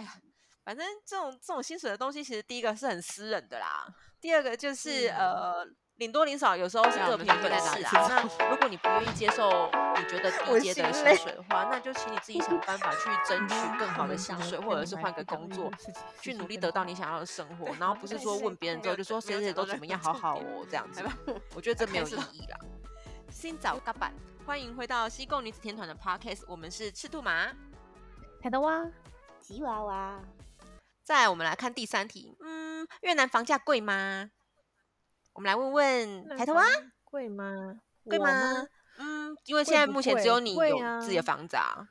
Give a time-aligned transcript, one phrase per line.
[0.00, 0.16] 哎呀，
[0.64, 3.86] 反正这种这种薪水的东西，其实第一个是很私人的啦，
[4.20, 5.66] 第二个就是、嗯、呃。
[6.00, 8.08] 领多领少，有时候是各凭本事啊。
[8.08, 15.70] 那如果你不愿意接受你觉得低阶的薪水的话，那就请你自己想办法去争取更好的薪水，或者是换个工作，
[16.22, 17.66] 去努力得到你想要的生活。
[17.78, 21.04] 然后不是说问别人之后就说谁谁都怎么样，好好哦这样子。
[21.54, 22.58] 我觉得这没有意义啦。
[23.30, 24.14] 新早嘎板，
[24.46, 27.52] 欢迎回到西贡女子天团的 Podcast，我们是赤兔马、
[28.42, 28.86] 海德蛙、
[29.40, 30.20] 吉娃娃。
[31.02, 32.36] 再来，我们来看第三题。
[32.40, 34.30] 嗯，越南房价贵吗？
[35.32, 36.64] 我们来问问抬头啊，
[37.04, 37.80] 贵吗？
[38.04, 38.66] 贵吗？
[38.98, 41.88] 嗯，因为现在目前只有你有自己的房子啊，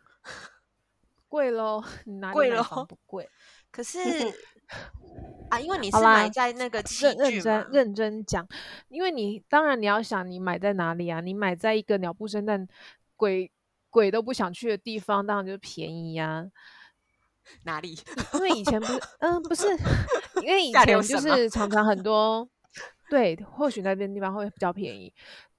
[1.27, 1.83] 贵喽，
[2.31, 3.29] 贵喽，不贵。
[3.71, 3.99] 可是
[5.49, 8.47] 啊，因为你是买在那个器具嘛，认真认真讲，
[8.87, 11.19] 因为你当然你要想你买在哪里啊？
[11.19, 12.67] 你买在一个鸟不生蛋、
[13.15, 13.51] 鬼
[13.89, 16.45] 鬼都不想去的地方，当然就便宜呀。
[17.63, 17.97] 哪里？
[18.35, 19.67] 因为以前不是，嗯，不是，
[20.43, 22.47] 因为以前就 是常常很多。
[23.09, 25.11] 对，或许那边地方会比较便宜，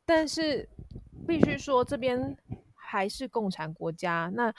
[0.06, 0.68] 但是
[1.26, 2.36] 必须说这边
[2.76, 4.30] 还是共产国家。
[4.34, 4.52] 那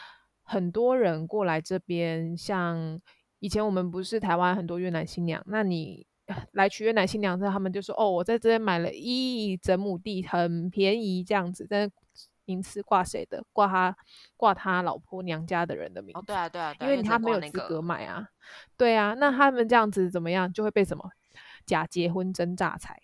[0.44, 3.00] 很多人过来这边，像
[3.40, 6.06] 以前我们不是台湾很多越南新娘，那你
[6.52, 11.92] 来娶越南新娘之后，他们就说：“哦，我在这边买了一整亩地，很便宜，这样子。”但是
[12.46, 13.44] 名次挂谁的？
[13.54, 13.96] 挂他
[14.38, 16.20] 挂他老婆娘家的人的名字。
[16.20, 18.28] 哦，对啊，对啊，因为他没有资格买啊。
[18.78, 20.52] 对啊，那他们这样子怎么样？
[20.52, 21.12] 就会被什么？
[21.66, 23.00] 假结婚真诈财，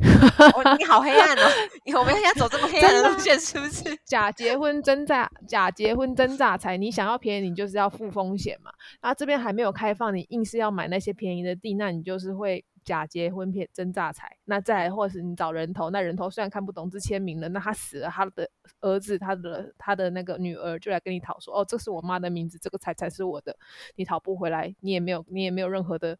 [0.00, 1.42] 哦，你好黑暗哦！
[1.96, 3.96] 我们要走这么黑暗的路线，是不是？
[4.04, 6.76] 假结婚真诈，假结婚真诈财。
[6.76, 8.72] 你想要便宜，你就是要付风险嘛。
[9.00, 14.36] 那这边还没有开放，你硬是要买那些便宜的地，那你就是会假结婚骗真诈财。
[14.44, 18.48] 那再，或是你找人头，那人头虽然看不懂字签名了，那他死了，他的
[18.80, 23.56] 儿子、他的他的那个女儿就来跟你讨说：“哦，这是我妈的名字，这个财才是我的。”
[23.96, 26.18] 你讨不回来，你也没有，你也没有任何的。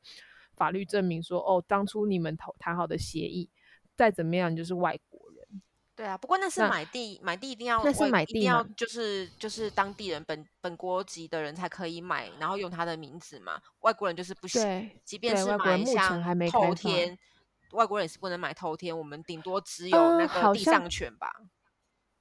[0.54, 3.48] 法律证明说，哦，当初你们谈谈好的协议，
[3.96, 4.96] 再怎么样就是外。
[6.02, 14.90] 对啊，不过那是买地，买地一定要，那是买地，一定要就是就是当地人本本国籍的人才可以买，然后用他的名字嘛，外国人就是不行。
[15.04, 16.20] 即便是买像
[16.50, 17.16] 透天，
[17.70, 21.30] 外国人也是不能买透天，我们顶多只有那个地上权吧。
[21.38, 21.46] 呃、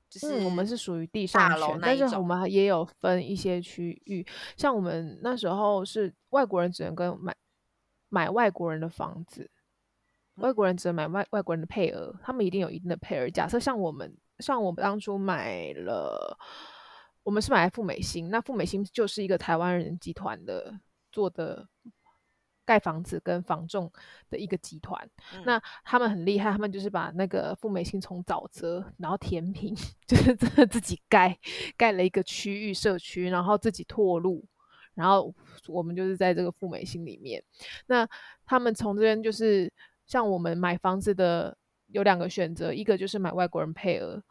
[0.08, 4.24] 就是、嗯、我们是属于地上权，但是我们也有分一些区域，
[4.56, 7.36] 像我们那时候是外国人只能跟买。
[8.14, 9.50] 买外国人的房子，
[10.41, 13.29] 外国人只能买外外国人的配额，他们一定有一定的配额。
[13.29, 16.38] 假设像我们，像我们当初买了，
[17.24, 20.79] 我们是买富美兴，那富美兴就是一个台湾人集团的
[21.12, 21.68] 做的
[22.66, 23.91] 盖房子跟房仲
[24.29, 25.09] 的一个集团。
[25.34, 29.75] 嗯、那他们很厉害，他们就是把那个富美兴从沼泽，然后填平，
[30.08, 31.38] 就是真的自己盖
[31.78, 34.46] 盖了一个区域社区，然后自己拓路。
[34.94, 35.34] 然后
[35.69, 37.41] 我们就是在这个富美兴里面，
[37.88, 38.08] 那
[38.46, 39.72] 他们从这边就是
[40.12, 41.58] 像我们买房子的
[41.88, 44.22] 有两个选择，一个就是买外国人配额，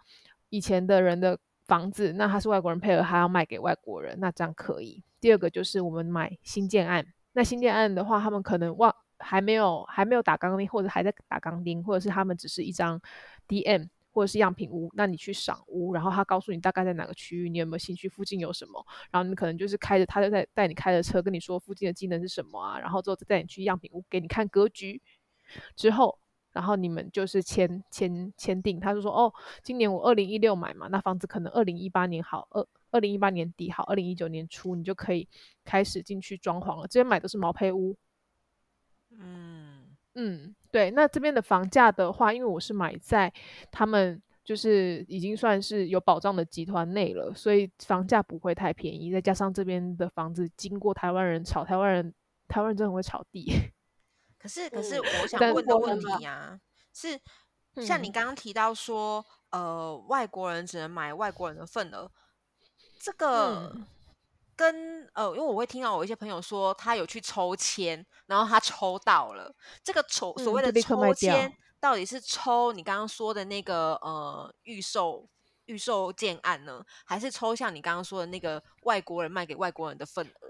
[0.50, 5.02] 以前的人的房子，那他是外国人配额，还要卖给外国人，那这样可以。
[5.22, 13.00] 第二个就是我们买新建案，那新建案的话，他们可能忘还没有还没有打钢钉，或者还在打钢钉，或者是他们只是一张
[13.48, 13.88] DM。
[14.12, 18.08] 或者是样品屋，那你去赏屋，然后他告诉你大概在哪个区域，你有没有兴趣？
[18.08, 18.84] 附近有什么？
[19.12, 22.76] 然后你可能就是开着，他就在带你开着车跟你说附近的机能是什么啊？
[22.76, 25.00] 然后之后再带你去样品屋给你看格局，
[25.76, 26.18] 之后，
[26.52, 28.78] 然后你们就是签签签订。
[28.80, 35.28] 他就说哦，今年我二零一六买嘛，那房子可能二零一八年好，二二零一八年底好，二零一九年初你就可以
[35.64, 36.86] 开始进去装潢了。
[36.86, 37.96] 这边买的是毛坯屋，
[39.10, 39.86] 嗯。
[40.16, 43.32] 嗯，对，那这边的房价的话，因为我是买在
[43.70, 49.12] 他们就是已经算是有保障的集团内了，所以房价不会太便宜。
[49.12, 52.12] 再加上这边的房子经过台湾人炒，台湾人
[52.48, 53.52] 台湾人真的很会炒地。
[54.40, 56.58] 可是，可是我想问的问题啊，
[56.94, 57.20] 是
[57.84, 62.10] 像你刚刚提到说，嗯、呃，外国人只能买外国人的份额，
[62.98, 63.70] 这个。
[63.74, 63.86] 嗯
[64.56, 69.50] 跟呃，因为我会听到我一些朋友说，他有去抽签，然后他抽到了
[69.82, 71.50] 这个抽所谓的抽签，
[71.80, 75.26] 到底是抽你刚刚说的那个呃预售
[75.64, 80.49] 预售建案呢，还是抽像你刚刚说的那个外国人卖给外国人的份额啊？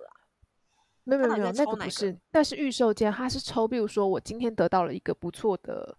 [1.04, 5.96] 没有没有没有，那个不是，但是预售建它是抽，比如说我今天得到了一个不错的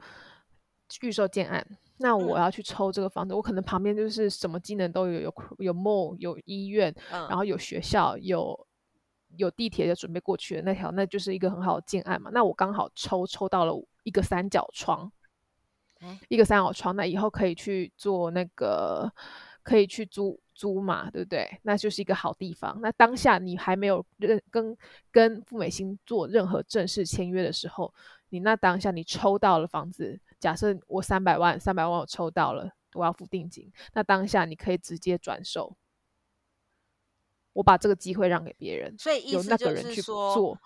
[1.01, 1.65] 预售建案。
[2.03, 8.67] 那我要去抽这个房子，嗯、我可能旁边就是什么机能都有，有有 mall，有医院，嗯、然后有学校，有
[9.37, 12.31] 有地铁就准备过去的那条，那就是一个很好的建案嘛。
[12.33, 15.11] 那我刚好抽抽到了一个三角窗，
[16.01, 19.13] 嗯、一个三角窗，那以后可以去做那个，
[19.61, 21.59] 可以去租租嘛，对不对？
[21.63, 22.79] 那就是一个好地方。
[22.81, 24.77] 那当下你还没有认跟
[25.11, 27.93] 跟富美兴做任何正式签约的时候，
[28.29, 35.75] 你那当下你抽到了房子，假设我三百万，三百万我抽到了，我要付定金，那当下你可以直接转手，
[37.53, 40.59] 我把这个机会让给别人，所以意思有那个人去做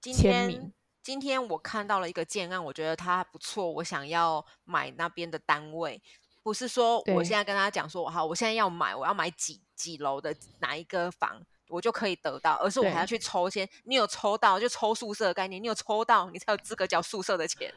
[0.00, 0.72] 签名。
[1.02, 6.02] 今天我看到了一个建案，我觉得它不错，我想要买那边的单位。
[6.46, 13.68] 不是说我现在跟他讲说，好，我现在要买，我要买几几楼的哪一个房，我就可以得到，而是我还要去抽签。
[13.82, 17.74] 你有抽到就抽宿舍的概念，你有抽到你才有资格交宿舍的钱。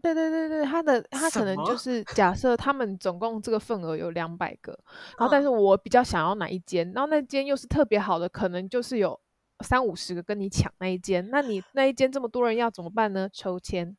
[0.00, 4.72] 对对对对，他的他可能就是假设他们总共这个份额有两百个，
[5.18, 9.20] 然后但是我比较想要哪一间，然后那间又是特别好的，可能就是有
[9.62, 13.28] 三五十个跟你抢那一间，那你那一间这么多人要怎么办呢？
[13.30, 13.94] 抽签，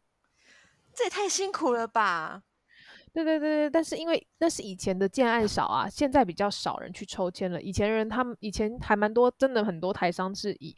[0.96, 2.42] 这也太辛苦了吧。
[3.24, 7.60] 对对对对，但是因为那是以前的建案少啊，现在比较少人去抽签了。
[7.60, 10.76] 以前人他们以前还蛮多，真的很多台商是以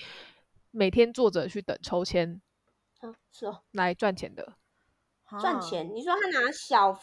[0.72, 2.40] 每天坐着去等抽签，
[3.02, 4.54] 嗯，是哦，来赚钱的。
[5.40, 5.94] 赚钱？
[5.94, 6.98] 你说他拿小，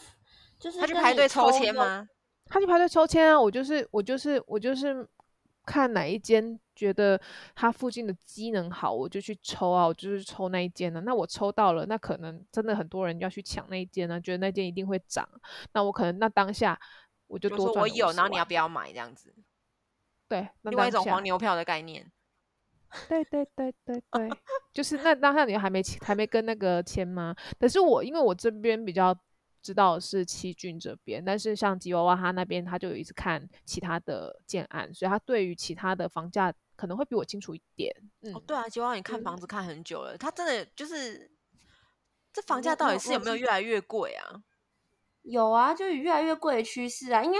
[0.59, 2.07] 就是他去排队抽签吗？
[2.45, 3.39] 他去排队抽签啊！
[3.39, 5.07] 我就是我就是我就是
[5.65, 6.59] 看哪一间。
[6.77, 7.19] 觉得
[7.55, 11.01] 它附近的机能好，我就去抽啊，我就是抽那一间呢。
[11.03, 15.27] 那我抽到了，那可能真的很多人要去抢那一间呢，觉得那间一定会涨。
[15.73, 16.79] 那我可能那当下
[17.25, 17.81] 我就多赚。
[17.81, 19.33] 我有，然后你要不要买这样子？
[20.29, 22.11] 对，另外一种黄牛票的概念。
[23.09, 24.29] 对对对对对，
[24.71, 27.35] 就是那当下你还没还没跟那个签吗？
[27.59, 29.17] 可是我因为我这边比较。
[29.59, 37.93] 知道是七郡这边，但是像吉娃娃他那边，他就有一直看其他的建案，所以他对于其他的房价可能会比我清楚一点。
[38.21, 41.29] 嗯，哦、对啊，吉娃娃你看房子看很久了，嗯、他真的就是
[42.31, 44.41] 这房价到底是有没有越来越贵啊？
[45.23, 47.39] 有啊，就有越来越贵的趋势啊，应该。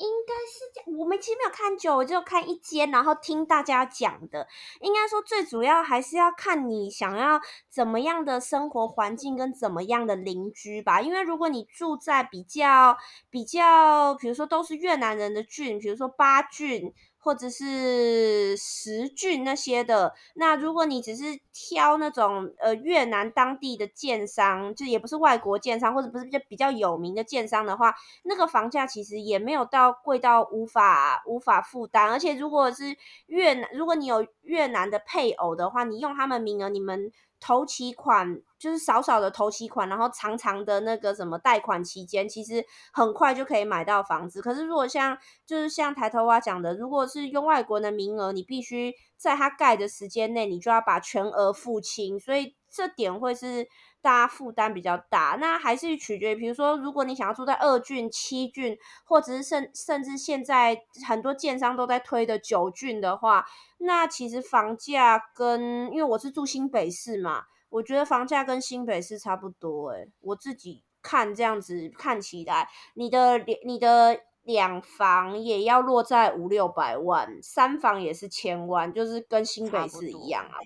[0.00, 4.48] 应该是这样，我们其实没有看久，我就看一间，然后听大家讲的。
[4.80, 7.38] 应该说最主要还是要看你想要
[7.68, 11.02] 怎么样的生活环境跟怎么样的邻居吧。
[11.02, 12.96] 因为如果你住在比较
[13.28, 16.94] 比较，比如说都是越南人的郡，比如说八郡。
[17.20, 27.94] 或者是十郡那些的，那如果你只是挑那种呃越南当地的建商，就也不是外国建商，或者不是比较比较有名的建商的话，
[28.24, 32.10] 那个房价其实也没有到贵到无法无法负担。
[32.10, 32.96] 而且如果是
[33.26, 37.12] 越南，如果你有越南的配偶的话，你用他们名额，你们。
[37.42, 44.42] 投期款就是少少的头期款，然后长长的那个什么贷款期间，其实很快就可以买到房子。
[44.42, 45.16] 可是如果像
[45.46, 53.66] 就是像抬头蛙讲的，如果是用外国人的名额，你必须在他盖的时间内，你就要把全额付清，所以这点会是
[54.02, 55.38] 大家负担比较大。
[55.40, 63.46] 那还是取决于，比如说如果你想要住在二郡、七郡，或者是甚甚至现在很多建商都在推的九郡的话。
[63.78, 80.60] 那其实房价跟，因为我是住新北市嘛，我觉得房价跟新北市差不多诶，我自己看这样子看起来，你的你的两房也要落在五六百万，三房也是千万，就是跟新北市一样啊。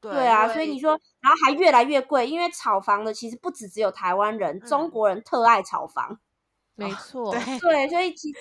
[0.00, 6.18] 对，对啊，所以你说，然后还越来越贵，因为炒房的其实不只只有台湾人，嗯，中国人特爱炒房。
[6.74, 8.32] 没错，对对，所以其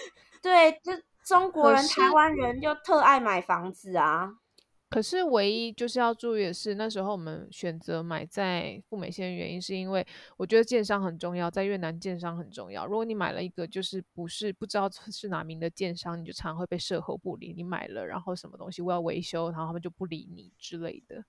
[0.42, 0.94] 对就。
[1.25, 4.36] 中国人、台湾人就特爱买房子啊。
[4.90, 10.06] 可是唯一就是要注意的是，那时候我们选择买在富美线的原因，是因为
[10.38, 12.86] 我觉得建商很重要，在越南建商很重要。
[12.86, 17.52] 如果你买了一个就是不是不知道是哪名的建商，你就常常会被售后不理。
[17.54, 21.24] 你买了，然后什么东西我要维修，然后他们就不理你之类的。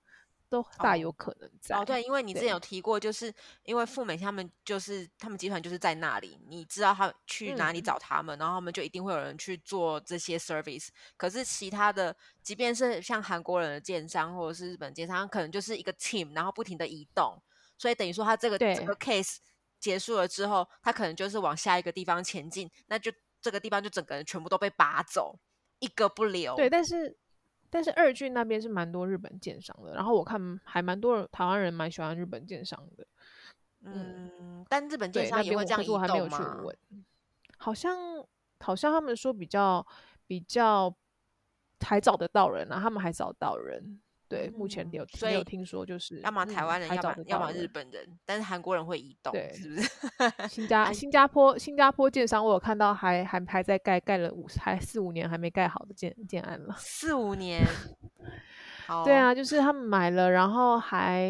[0.49, 10.87] 都大有可能在哦，哦，对，因为你之前有提过，就是因为富美他们就是他们集团就是在那里，你知道他去哪里找他们，嗯，然后他们就一定会有人去做这些 service。
[11.17, 17.37] 可是其他的，即便是像韩国人的建商或者是日本建商，可能就是一个 team，然后不停的移动，
[17.77, 19.37] 所以等于说他这个这个 case
[19.79, 23.11] 结束了之后，他可能就是往下一个地方前进，那就
[23.41, 25.37] 这个地方就整个人全部都被拔走，
[25.79, 26.55] 一个不留。
[26.55, 27.17] 对，但是。
[27.69, 33.07] 但是二郡那边是蛮多日本建商的，然后我看还蛮多台湾人蛮喜欢日本建商的。
[33.83, 36.01] 嗯，嗯，但日本建商也会这样移动吗？
[36.01, 36.77] 我还没有去问。
[37.57, 37.97] 好像
[38.59, 39.85] 好像他们说比较
[40.25, 40.93] 比较
[41.79, 44.01] 还找得到人啊，他们还找到人。
[44.29, 49.89] 对，目前有没有听说就是，要么台湾人，嗯、要么要么日本人，但是韩国人会移动，对，是不是？
[50.49, 57.65] 新加新加坡新加坡建商，我有看到还还还在盖，盖了五还四五年还没盖好的建建案了，四五年。
[58.85, 61.23] 好， 对啊，就是他们买了，然后还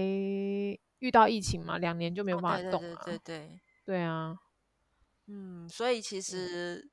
[1.00, 4.36] 遇到疫情嘛，两年就没有办法动了，哦，对对对对，对啊，
[5.28, 6.90] 嗯，所以其实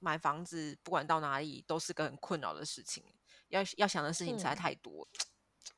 [0.00, 3.04] 买房子不管到哪里都是个很困扰的事情，
[3.50, 5.06] 要要想的事情实在太多。
[5.12, 5.18] 嗯、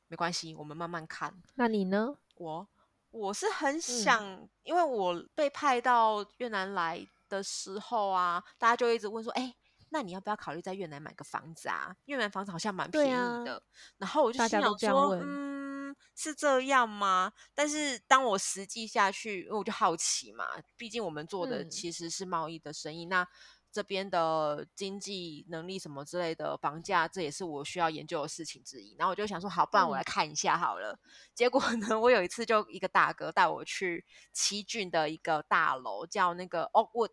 [0.07, 1.41] 没关系，我们慢慢看。
[1.55, 2.15] 那你呢？
[2.35, 2.67] 我
[3.11, 9.55] 我是很想，嗯、因为我被派到越南来的时候啊，大家就一直问说，哎、欸，
[9.89, 11.95] 那你要不要考虑在越南买个房子啊？
[12.05, 13.11] 越南房子好像蛮便宜
[13.45, 13.55] 的。
[13.55, 13.61] 啊、
[13.97, 17.33] 然后我就心想说，嗯，是这样吗？
[17.53, 23.27] 但是当我实际下去，因为我就好奇嘛，毕竟我们做的其实是贸易的生意，嗯、那。
[23.73, 28.95] 这边的经济能力什么之类的房价，这也是我需要研究的事情之一。
[28.99, 30.93] 然后我就想说，好，不然我来看一下好了。
[30.93, 37.09] 嗯、结果呢，我有一次就一个大哥带我去七郡的一个大楼，叫那个 Oakwood，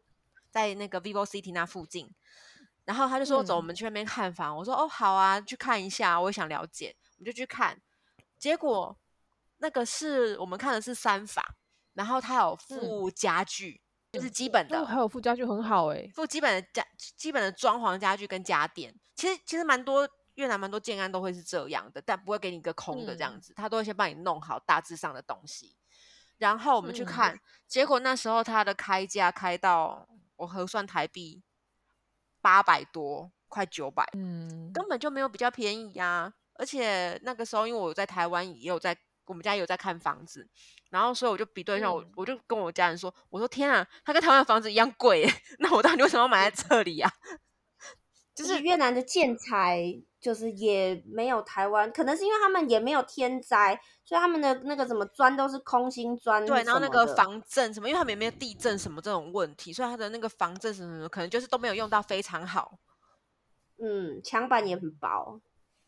[0.51, 2.15] 在那个 Vivo City 那附近。
[2.85, 4.55] 然后他就说：“走，我们去那边看房。
[4.55, 7.81] 嗯”我说：“哦，好啊，去看一下，我也想了解。”我们就去看。
[8.39, 8.95] 结果
[9.57, 11.43] 那个是我们看的是三房，
[11.95, 13.81] 然后它有附家具。
[13.83, 16.85] 嗯就是基本的，还有附家具很好哎、欸，附基本的家、
[17.17, 25.77] 基本的装潢家具跟家电，其实其实蛮多越南蛮多建安都会是这样的，但不会给你一个空的这样子，嗯、他都会先帮你弄好大致上的东西，
[26.39, 31.43] 然后我们去看，嗯、结果那时候他的开价开到我核算台币
[32.41, 38.97] 八百多，快九百，嗯，根本就没有比较便宜呀、啊，而且那个时候因为我在台湾也有在。
[39.31, 40.45] 我们家有在看房子，
[40.91, 45.25] 然后所以我就比对一下，我、嗯、我就跟我家人说，我说天啊，它跟台湾的房子一样贵，
[45.61, 47.39] 那我到底为什么要买在 这里呀、啊？
[48.35, 49.85] 就是越南的建材，
[50.21, 56.45] 就是也没有台湾，可能是因为他们也没有天灾，所以他们的那个什么砖都是空心砖。
[56.45, 62.79] 对，然后那个防震什么，因为他们也没有地震什么这种问题，所以他的那个防震什么什么，可能就是都没有用到非常好。
[63.79, 65.41] 嗯，墙板也很薄。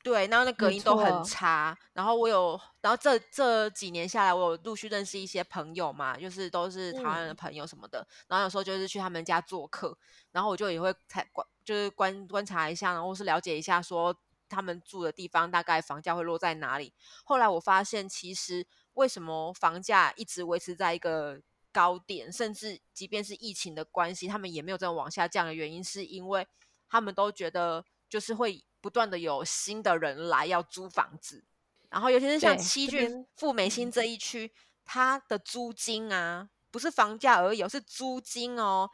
[0.03, 1.79] 对，然后那隔音都很差。
[1.93, 8.01] 然后我有，然后这这几年下来，我有陆续认识一些朋友嘛，就是都是台湾的朋友什么的。
[8.01, 9.97] 嗯、然后有时候就是去他们家做客，
[10.33, 10.93] 然后我就也会
[11.33, 14.13] 观，就是观观察一下，然后是了解一下，说
[14.49, 16.93] 他们住的地方大概房价会落在哪里。
[17.25, 21.41] 后来我发现，其实为什么房价一直维持在一个
[21.71, 26.45] 高点，甚至即便是疫情的关系，他们也没有这种往下降的原因，是因为
[26.89, 28.65] 他们都觉得就是会。
[28.83, 31.45] 不断的有新的人来要租房子，
[31.89, 34.53] 然后尤其是像七郡富美新这一区，
[34.85, 38.91] 它的租金啊，不是房价而已，是租金哦。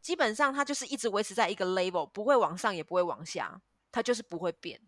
[0.00, 4.80] 基本上它就是一直维持在一个 level，不会往上也不会往下，它就是不会变，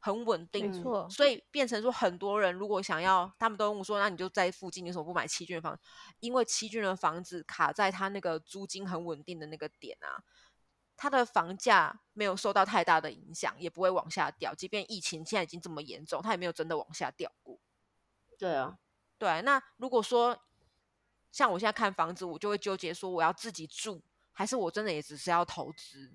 [0.00, 0.70] 很稳定。
[0.70, 5.80] 没错，所以变成说很多人如果想要，他们都问我说，那你就在附近，你为什么不买七郡的房子？
[6.18, 10.20] 因为七郡的房子卡在它那个租金很稳定的那个点啊。
[11.02, 14.54] 它的房价没有受到太大的影响，也不会往下掉。
[14.54, 17.58] 即便疫情现在已经这么严重，它也没有真的往下掉过。
[18.38, 18.78] 对啊，
[19.16, 19.40] 对。
[19.40, 20.38] 那如果说
[21.32, 26.10] 像我现在看房子，我就会纠结说，我要自己住，还是我真的也只是要投资？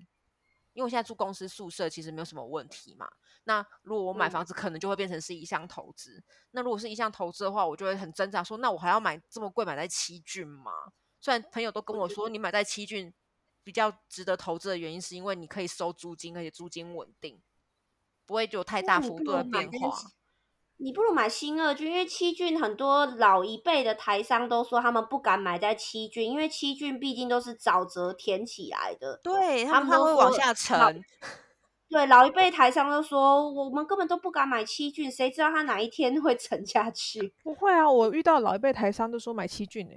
[0.72, 3.08] 因为我现在住公司宿舍，其实没有什么问题嘛。
[3.42, 6.18] 那如果我买房子，可能就会变成是一项投资。
[6.18, 10.70] 嗯、那如果是一项投资的话，我就会很挣扎说，那我还要买这么贵，买在七郡吗？
[11.20, 13.12] 虽然朋友都跟我说，你买在七郡。
[13.66, 17.42] 比较值得投资的原因，是因为你可以收租金，而且租金稳定，
[18.24, 19.98] 不会有太大幅度的变化。
[20.76, 31.02] 你不如买新二郡，因为七郡很多老一辈的台商都说他们不敢买在七郡，因为七郡毕竟都是沼泽填起来的，对他们会往下沉。
[31.88, 37.34] 对，老一辈台商都说，我们根本都不敢买七郡，谁知道他哪一天会沉下去？
[37.42, 39.94] 不会啊，我遇到老一辈台商都说买七郡呢。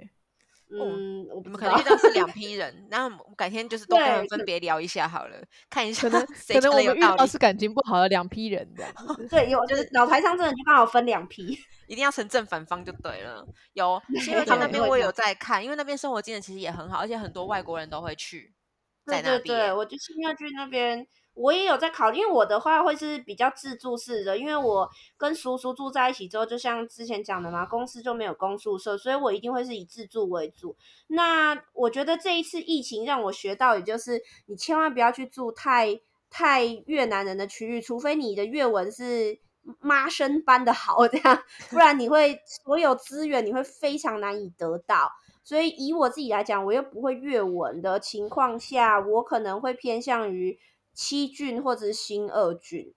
[0.72, 5.36] 嗯，我们可能遇到是两 批人，然后改天就是都跟人分别聊一下好了，
[5.68, 6.26] 看一下可能。
[6.48, 8.84] 可能我们遇到是感情不好的两批人的，
[9.28, 13.46] 对，有就是脑台上真的就刚好分两批，一定要成正反方就对了。
[13.72, 18.52] 有，因为那边我有在看，因为那边生活经验其实也很好，而且很多外国人都会去
[19.06, 19.42] 在那边。
[19.42, 21.06] 对对对，我就是要去那边。
[21.34, 30.76] 我也有在考虑，因为我的话会是比较自住式的，因为我跟叔叔住在一起之后，就像之前讲的嘛，公司就没有公宿舍，所以我一定会是以自住为主。
[31.06, 39.38] 那我觉得这一次疫情让我学到，也就是你千万不要去住太太越南人的区域，除非你的越文是
[39.78, 45.10] 妈生般的好，这样，不然你会所有资源你会非常难以得到。
[45.42, 50.58] 所以以我自己来讲，我又不会越文的情况下，我可能会偏向于。
[50.92, 52.92] 七郡或者是新二郡，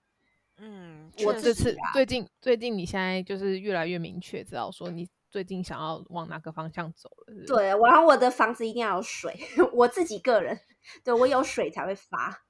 [0.58, 7.46] 嗯，我这次最近最近你现在就是越来越明确知道说你最近想要往哪个方向走了是不是？
[7.46, 9.34] 对，然后我的房子一定要有水，
[9.72, 10.60] 我自己个人，
[11.02, 12.44] 对，我有水才会发，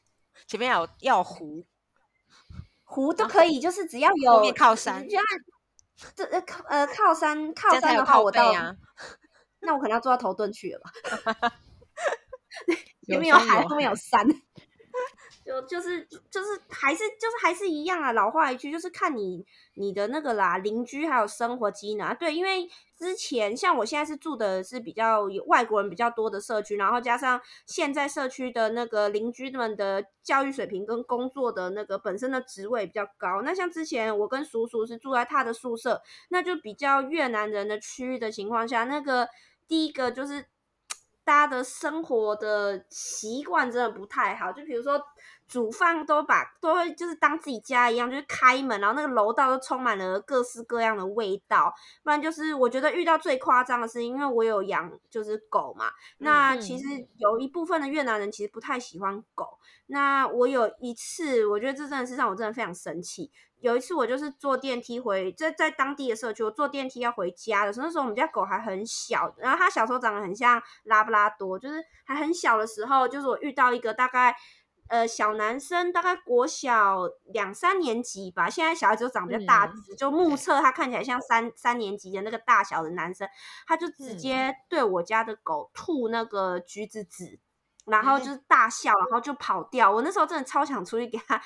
[0.46, 1.66] 前面要要湖，
[2.84, 5.24] 湖都可以，啊、就是只要有后面靠山，就按
[6.14, 8.52] 这呃靠呃靠山靠山的话，我到，
[9.60, 11.52] 那我可能要坐到头盾去了吧。
[13.06, 14.26] 前面有海，后面有山。
[15.50, 22.14] 就就是就是还是就是还是一样啊，老话一句，就是看你你的那个啦，邻居还有生活机能。
[22.14, 33.42] 对，因为之前像我现在是住的是比较有外国人比较多的社区，然后加上现在社区的那个邻居们的教育水平跟工作的那个本身的职位比较高。
[33.42, 39.28] 那像之前我跟叔叔是住在他的宿舍，那就比较越南人的区域的情况下，那个
[39.66, 40.46] 第一个就是
[41.24, 45.02] 大家的生活的习惯真的不太好，就比如说。
[45.50, 51.74] 煮饭都把都会就是当自己家一样，就是开门，然后那个楼道都充满了各式各样的味道。
[52.04, 56.84] 不然就是我觉得遇到最夸张的是，因为我有养就是狗嘛，那其实
[57.16, 59.58] 有一部分的越南人其实不太喜欢狗。
[59.86, 63.32] 那我有一次，我觉得这真的是让我真的非常生气。
[63.58, 74.32] 有一次我就是坐电梯回在在当地的社区，我坐电梯要回家的时候，那时候我们家狗还很小，然后它小时候长得很像拉布拉多，就是还很小的时候，就是我遇到一个大概。
[74.90, 83.28] 呃，小男生大概国小两三年级吧，现在小孩子都长比较大只，嗯、就目测他看起来像三三年级的那个大小的男生，
[83.68, 87.38] 他就直接对我家的狗吐那个橘子籽，
[87.86, 89.92] 然后就是大笑，然后就跑掉。
[89.92, 91.40] 我那时候真的超想出去给他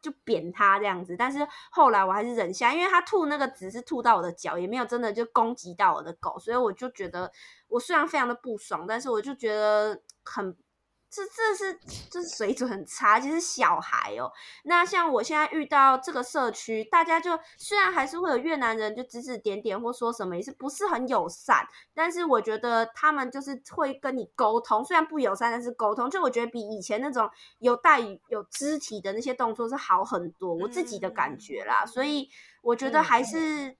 [0.00, 7.32] 就扁他这样子，但是后来我还是忍下，因为他吐那个籽是吐到我的脚，也没有真的就攻击到我的狗，所以我就觉得
[7.66, 10.56] 我虽然非常的不爽，但是我就觉得很。
[11.08, 11.78] 这这是
[12.10, 14.30] 这是水准很差，就是小孩哦。
[14.64, 21.66] 那像我现在遇到这个社区，大家就虽然还是会有越南人就指指点点或说什么，也是不是很友善。
[21.94, 26.10] 但是我觉得他们就是会跟你沟通，虽然不友善，但是沟通。
[26.10, 31.86] 就我觉得比以前那种有带有肢体的那些动作是好很多，我自己的感觉啦。
[31.86, 32.28] 所以
[32.62, 33.76] 我觉得还是。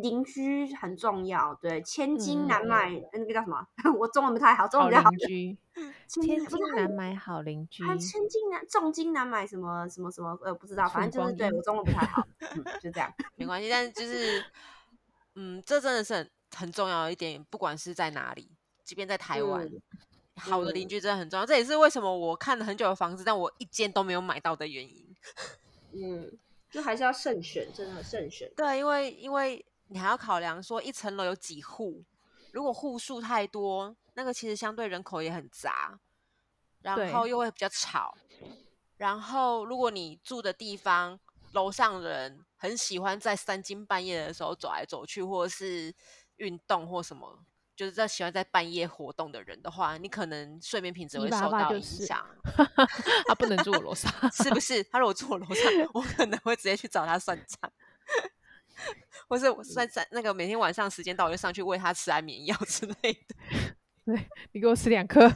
[0.00, 3.66] 邻居很重要，对，千金难买，嗯、那个叫什么？
[3.98, 5.10] 我中文不太好，中文比较好。
[5.10, 5.58] 邻居，
[6.06, 7.82] 千金难买好邻居。
[7.98, 10.38] 千金难，重金难买什么什么什么？
[10.42, 13.68] 呃，不知道，反正就是对我中文不太好， 嗯，就这样，没关系。
[13.68, 14.44] 但是就是，
[15.34, 18.50] 嗯，这真的是很很重要的一点，不管是在哪里，
[18.84, 19.82] 即便在台湾，嗯、
[20.36, 21.44] 好的邻居真的很重要。
[21.44, 25.16] 这也是为什么我看了很久的房子，但我一间都没有买到的原因。
[25.92, 26.38] 嗯。
[26.76, 28.52] 就还是要慎选，真的慎选。
[28.54, 32.04] 对，因为因为你还要考量说一层楼有几户，
[32.52, 35.98] 如果户数太多，那个其实相对人口也很杂，
[36.82, 38.14] 然后又会比较吵。
[38.98, 41.18] 然后如果你住的地方
[41.52, 45.90] 楼上人很喜欢在三更半夜的时候走来走去，或者是
[46.36, 47.42] 运动或什么。
[47.76, 52.26] 就是在喜欢在半夜活动的人的话，你可能睡眠品质会受到影响。
[53.28, 54.82] 他不能住我楼上， 是不是？
[54.84, 57.70] 他如果住我楼上，我可能会直接去找他算账，
[59.28, 63.36] 或是我算在那个每天晚上时间到，我就上去喂他吃安眠药之类的。
[64.06, 65.30] 对，你给我吃两颗。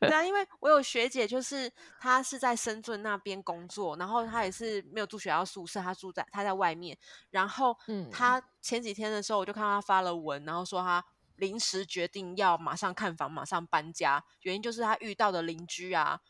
[0.00, 6.96] 对啊，因为我有学姐，就是她是在深圳那边工作，然后她也是没有住学校宿舍，她住在她在外面。
[7.30, 11.04] 然后，嗯，她前几天的时候，我就看她发了文，然后说她。
[11.36, 16.20] 临时决定要马上看房，马上搬家，原因就是他遇到的邻居啊，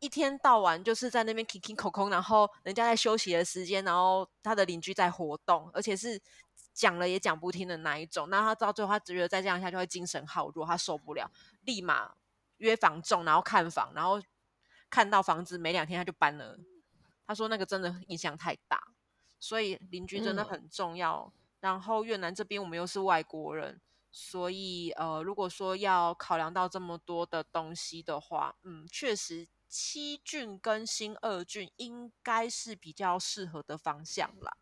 [0.00, 6.20] 一天到晚就是在那边 king king 口空，然后人家在休息的时间，然后他的邻居在活动，而且是
[6.72, 8.28] 讲了也讲不听的那一种。
[8.30, 11.30] 那他到最后，他觉得再这样下去会精神耗弱，他受不了，
[11.62, 12.14] 立马
[12.58, 14.20] 约房仲，然后看房，然后
[14.90, 16.58] 看到房子没两天他就搬了。
[17.26, 18.82] 他说那个真的影响太大，
[19.38, 21.32] 所以邻居真的很重要。
[21.34, 23.80] 嗯、然后越南这边我们又是外国人。
[24.20, 34.56] 所以，呃，如果说要考量到这么多的东西的话，嗯，确实七郡跟新二郡应该是比较适合的方向啦。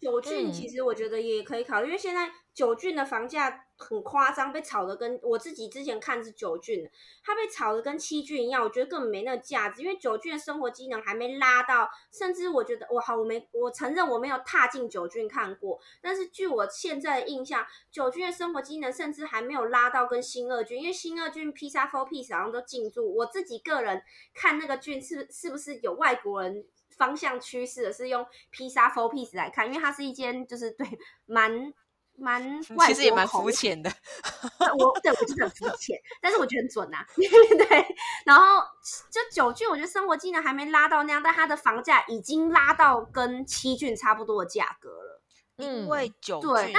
[0.00, 6.86] 九郡其实我觉得也可以考虑，嗯、因为现在九郡的房价很夸张，被炒的跟我自己之前看是九郡，
[7.22, 24.02] 它被炒的跟七郡一样，我觉得根本没那个价值，因为九郡的生活机能还没拉到，甚至我觉得我好，我没我承认我没有踏进九郡看过，但是据我现在的印象，九郡的生活机能甚至还没有拉到跟新二郡，因为新二郡 Pizza for Peace 好像都进驻，我自己个人
[24.34, 26.66] 看那个郡是是不是有外国人。
[26.96, 30.84] 方向趋势的是用披萨 four piece 来看，因为它是一间就是对
[31.26, 31.72] 蛮
[32.18, 33.90] 蛮其实也蛮肤浅的。
[34.78, 37.06] 我对我就是很肤 浅，但是我觉得很准啊。
[37.16, 38.62] 对，然后
[39.10, 45.22] 就九郡，我觉得生活技能还没拉到那样，但它的房价已经拉到跟七郡差不多的价格了。
[45.56, 46.74] 因为九郡，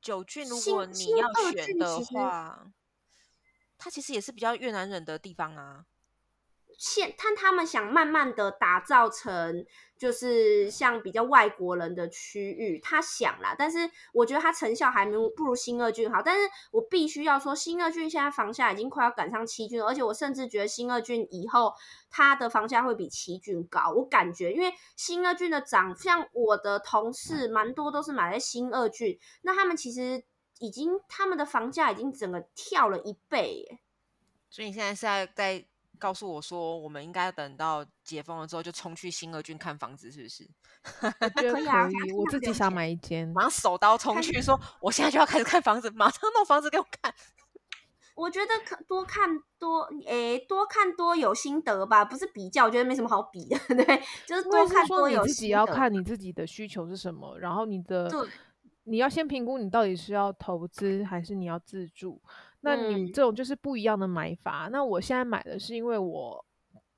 [0.00, 2.66] 九郡如果你要选的话，
[3.78, 5.84] 它其实也是比较越南人的地方啊。
[6.78, 9.64] 现，但他们想慢慢的打造成，
[9.96, 16.20] 就是像比较外国人的区域，他想啦，但是我觉得他成效还没不如新二郡好。
[16.22, 21.72] 但是我必须要说，新二郡现在房价已经快要赶上七郡，而且我甚至觉得新二郡以后
[22.10, 23.92] 它的房价会比七郡高。
[23.96, 30.24] 我感觉，因为新二郡的涨，像我的同事蛮多都是买在新二郡，那他们其实
[30.58, 33.78] 已经他们的房价已经整个跳了一倍耶。
[34.50, 35.64] 所以你现在是在在。
[35.98, 40.48] 告诉我说，我们应该等到解封了之后就冲去新二郡看房子，是不是？
[41.20, 47.14] 我觉得可以啊，我自己想买一间，马上手刀冲去说，我现在就要开始看房子，马上弄房子给我看。
[48.14, 49.28] 我觉得可多看
[49.58, 55.26] 多，诶，多看多有心得吧，不是比较，我觉得没什么好比的， 对，就是多看多有心得。
[55.26, 58.08] 自己要看你自己的需求是什么，然后你的，
[58.84, 62.22] 你要先评估你到底是要投资还是你要自住。
[62.64, 64.68] 那你这种就是不一样的买法。
[64.68, 66.44] 嗯、那我现在买的是因为我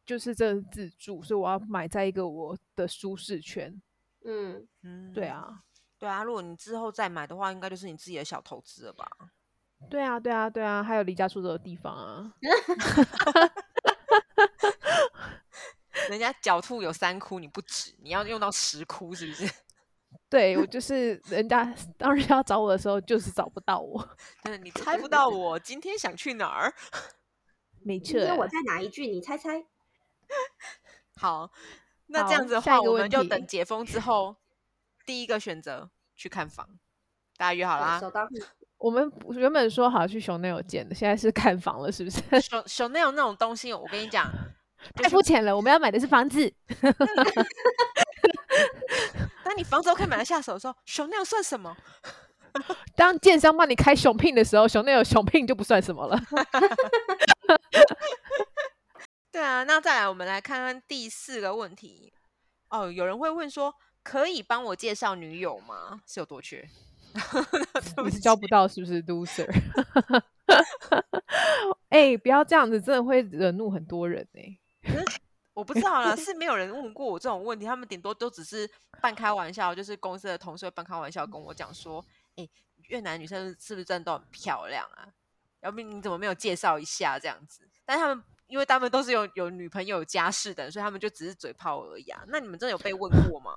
[0.05, 3.83] 就是这自住，所以我要买在一个我的舒适圈。
[4.25, 5.61] 嗯嗯，对啊，
[5.99, 6.23] 对啊。
[6.23, 9.09] 如果你之后再买的话，应该就是你自己的小投资了吧？
[9.91, 10.83] 对啊，对啊，对啊。
[10.83, 12.33] 还有离家出走的地方啊。
[16.09, 19.45] 人家狡兔有三窟，你不止，你要用到十窟，是不是？
[20.29, 24.07] 对，我就是人家当人要找我的时候，就是找不到我。
[24.43, 26.75] 但是你猜不到我今天想去哪儿？
[27.85, 29.07] 没错，我在哪一句？
[29.07, 29.65] 你猜猜。
[31.17, 31.51] 好，
[32.07, 34.35] 那这样子的话，我们就等解封之后，
[35.07, 36.69] 第一个选择去看房。
[37.37, 38.01] 大家约好啦。
[38.79, 44.31] 我们原本说好去 Chanel 见的，现在是看房了，是不是？Chanel 那种东西，我跟你讲，
[44.95, 45.55] 太肤浅了。
[45.55, 46.53] 我们要买的是房子。
[49.45, 51.77] 当你房子都可以买得下手的时候，Chanel 算什么？
[52.97, 56.19] 当建商帮你开熊聘的时候，Chanel 熊聘就不算什么了。
[59.31, 62.13] 对啊，那再来，我们来看看第四个问题。
[62.71, 66.01] 哦，有人会问说，可以帮我介绍女友吗？
[66.07, 66.67] 是有多缺？
[68.05, 69.47] 你是交不到，是不是 loser？
[71.91, 75.05] 哎、欸，不要这样子，真的会惹怒很多人哎、欸。
[75.57, 82.05] 我不知道啦，是没有人问过我这种问题，他们顶多都只是半开玩笑，就是公司的同事会半开玩笑跟我讲说
[82.37, 82.51] ：“哎、欸，
[82.89, 85.09] 越南女生是不是真的都很漂亮啊？
[85.61, 92.23] 要不你怎么没有介绍一下这样子？”但他们因为他们都是有有女朋友、有家室的，所以他们就只是嘴炮而已啊。
[92.29, 93.51] 那你们真的有被问过吗？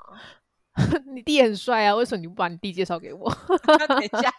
[1.05, 3.29] 你弟很帅啊，为什么你不把你弟介绍给我？
[3.89, 4.29] 等一下。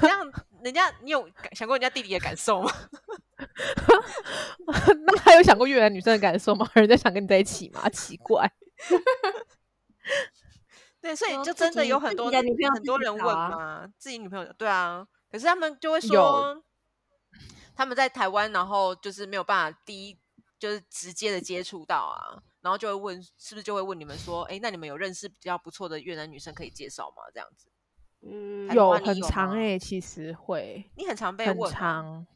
[0.00, 0.32] 这样，
[0.64, 2.72] 人家你有想过人家弟弟的感受吗？
[5.04, 6.66] 那他有想过越南女生的感受吗？
[6.72, 7.86] 人家想跟你在一起吗？
[7.92, 8.50] 奇怪。
[11.02, 16.64] 对，所以就真的有很多很多人问嘛，自己女朋友对啊，可是他们就会说
[17.76, 20.18] 他们在台湾，然后就是没有办法第一
[20.58, 27.24] 就是直接的接触到啊，然后就会问是不是就会问你们说，哎，那你们有认识比较不错的越南女生可以介绍吗？
[27.34, 27.66] 这样子。
[28.26, 32.26] 嗯，有很长哎、欸，其实会，你很常被问，很长，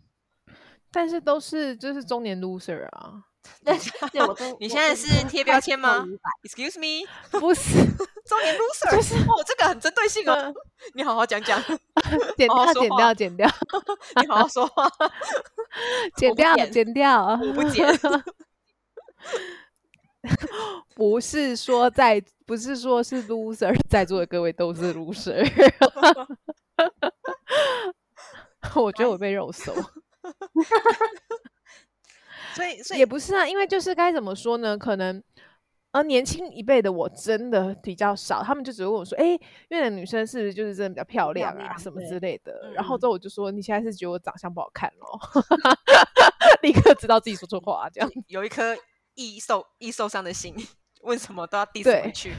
[0.92, 3.24] 但是都是就是中年 loser 啊。
[3.64, 3.78] 对，
[4.12, 6.04] 对我 你现在是贴标签吗
[6.42, 7.08] ？Excuse me，
[7.40, 7.72] 不是
[8.26, 10.52] 中年 loser，就是哦，这个很针对性哦。
[10.94, 11.58] 你好好讲讲，
[12.36, 13.50] 剪掉，剪掉，剪掉。
[14.20, 14.86] 你好好说话，
[16.16, 17.88] 剪掉，剪掉，我不剪。
[20.94, 25.44] 不是说在，不是说是 loser， 在座的各位都是 loser。
[28.74, 29.72] 我觉得我被肉搜，
[32.54, 34.76] 所以所以也不是啊，因为就是该怎么说呢？
[34.76, 35.22] 可能
[35.92, 45.18] 呃年轻一辈的我真的比较少，他们就只会问我说：“哎、欸，越南女生是不是就是真的比较漂亮啊，什么之类的？”然后之后我就说：“你现在是觉得我长相不好看咯？”
[46.62, 48.76] 立刻知道自己说错话，这样有一颗。
[49.18, 50.54] 易受易受伤的心，
[51.02, 52.32] 为什么都要 diss 回去？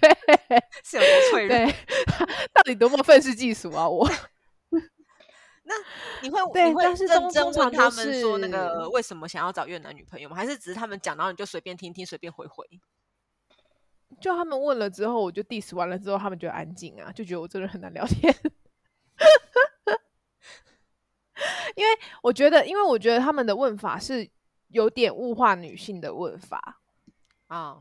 [0.00, 0.10] 对，
[0.82, 1.48] 是有多脆弱？
[1.48, 1.74] 对，
[2.54, 3.86] 到底多么愤世嫉俗啊！
[3.86, 4.08] 我
[5.66, 5.74] 那
[6.22, 6.96] 你会对你会认
[7.30, 10.36] 真问他们说那个为什么想要找越南女朋友吗？
[10.36, 12.64] 还是只是他们讲，然后你就随便听听，随便回回？
[14.20, 18.34] 就他们问了之后，我就 diss 完了之后，他们就安静啊，就觉得我真的很难聊天。
[21.76, 24.30] 因为我觉得，因为我觉得他们的问法是。
[24.74, 26.80] 有点物化女性的问法
[27.46, 27.80] 啊，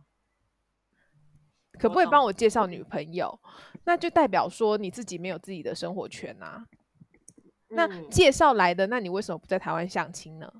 [1.80, 3.40] 可不可以帮我介绍女朋友？
[3.84, 6.68] 那就代表说你自己没有自己的生活圈啊。
[7.70, 10.54] 那介绍来的，那你为什么不在台湾相亲呢？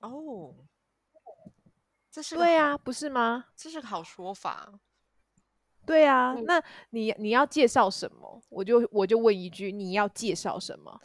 [0.00, 0.54] 哦，
[2.08, 3.46] 这是对啊，不是吗？
[3.56, 4.72] 这是个好说法。
[5.84, 8.40] 对啊，那你你要介绍什么？
[8.48, 11.00] 我就我就问一句，你要介绍什么？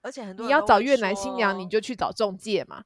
[0.00, 2.82] 而且很多你要找越南新娘，你就去找中介嘛。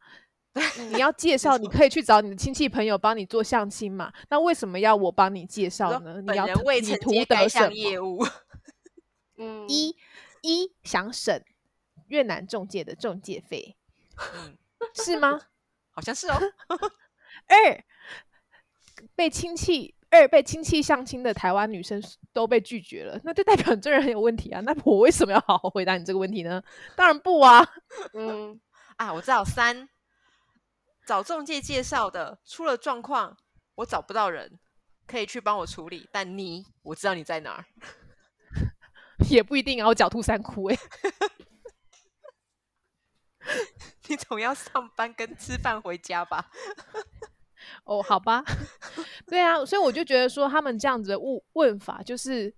[0.90, 4.12] 你要介绍，你可以去找你的亲戚朋友帮你做相亲嘛。
[4.30, 6.20] 那为什么要我帮你介绍呢？
[6.22, 7.72] 你要为你图得什么？
[7.72, 8.24] 业务
[9.38, 9.94] 嗯，一
[10.42, 11.42] 一想省
[12.08, 13.76] 越南中介的中介费，
[14.34, 14.56] 嗯，
[14.94, 15.38] 是吗？
[15.92, 16.38] 好像是哦。
[17.48, 17.84] 二
[19.14, 24.60] 被亲戚二被亲戚相亲的台湾女生都被拒绝了，那就代表你这人很有问题啊。
[24.62, 26.62] 那我为什么要好好回答你这个问题呢？
[26.96, 27.66] 当然不啊。
[28.14, 28.58] 嗯
[28.96, 29.88] 啊，我知道三。
[31.06, 33.36] 找中介介绍的出了状况，
[33.76, 34.58] 我找不到人
[35.06, 36.08] 可以去帮我处理。
[36.10, 37.64] 但你，我知道你在哪儿，
[39.30, 39.86] 也不一定啊。
[39.86, 40.76] 我狡兔三窟哎，
[44.08, 46.50] 你总要上班跟吃饭回家吧？
[47.84, 48.42] 哦，好吧，
[49.26, 52.52] 对啊，所以我就觉得说他们这样子的问问法就是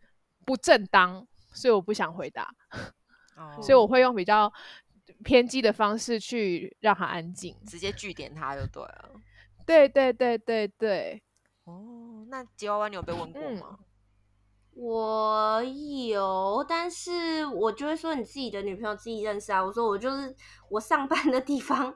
[0.46, 2.54] 不正当，所以我不想回答。
[3.36, 4.50] 哦，所以我会用比较。
[5.24, 9.10] 偏激的方式去让他安静，直接据点他就对了。
[9.66, 11.22] 对对对对对。
[11.64, 13.78] 哦，那吉娃娃你有被问过吗？
[13.80, 13.84] 嗯，
[14.74, 19.62] 我有，但是我就会说你自己的女朋友自己认识啊。
[19.62, 20.34] 我说我就是
[20.70, 21.94] 我上班的地方，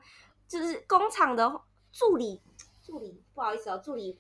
[0.49, 1.49] 就是工厂的
[1.93, 2.43] 助理，
[2.83, 4.19] 助理不好意思哦，助理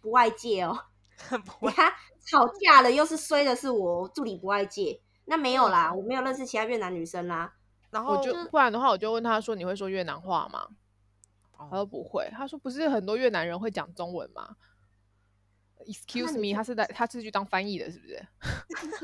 [0.00, 0.78] 不外借哦。
[1.60, 1.92] 你看
[2.24, 5.00] 吵架了，又是衰的是我，助理不外借。
[5.26, 7.54] 那没有啦，我没有认识其他越南女生啦。
[7.94, 10.66] 然后就不然的话，我就问他说：“你会说越南话吗？”
[11.56, 12.28] 他说不会。
[12.32, 14.56] 他说：“不是很多越南人会讲中文吗
[15.86, 18.26] ？”Excuse me，他是在他是去当翻译的，是不是？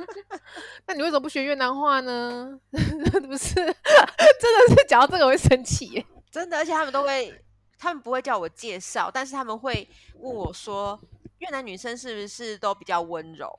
[0.86, 2.58] 那你为什么不学越南话呢？
[2.72, 6.56] 不是， 真的是讲到这个会生气，真的。
[6.56, 7.32] 而且他们都会，
[7.78, 10.98] 他们不会叫我介绍，但是他们会问我说
[11.38, 13.56] ：“越南女生是不是都比较温柔，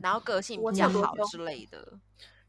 [0.00, 1.98] 然后个性比较好之类的？”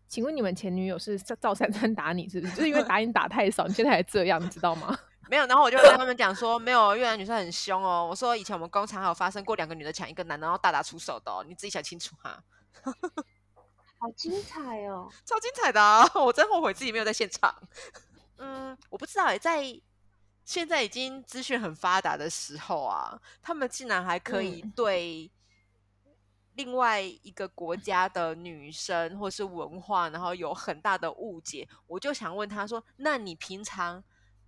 [0.10, 2.54] 请问你们前女友是赵三餐打你，是不是？
[2.56, 4.98] 就是因为打你打太少，你现在还这样，你知道吗？
[5.30, 8.08] 没有，然后我就跟他们讲说，没有，越南女生很凶哦。
[8.10, 12.44] 我说以前我们工厂还有发生过两个女的抢一个男的，然后大打出手的哦，你自己想清楚哈。
[14.02, 16.10] 好精彩哦，超精彩的啊！
[16.16, 17.54] 我真后悔自己没有在现场。
[18.38, 19.64] 嗯，我不知道哎，在
[20.46, 25.30] 现在已经资讯很发达的时候啊，他们竟然还可以对。
[26.60, 34.04] 另外一个国家的女生或是文化，然后有很大的误解，我就想问他说：“那你平常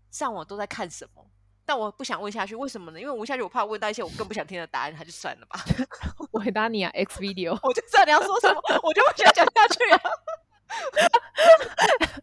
[0.09, 1.25] 上网都在看什么？”
[1.65, 2.99] 但我不想问下去，为什么呢？
[2.99, 5.57] 因为问下去我怕问到一些我更不想听的答案，他就算了吧。
[6.33, 10.01] 我回答你啊，X video， 我就知道你要说什么，我就不想讲下去啊。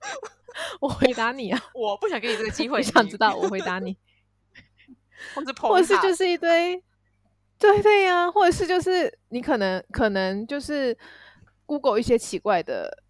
[0.80, 3.96] 我回答你啊，我不想给你这个机会，你想知道我回答你，
[5.34, 6.84] 或者或是就是一堆。
[7.58, 10.96] 对对呀、啊，或者是就是你可能可能就是
[11.66, 13.02] Google 一些奇怪的